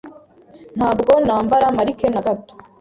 Ntabwo 0.77 1.11
nambara 1.25 1.65
marike 1.77 2.07
na 2.11 2.21
gato 2.25 2.53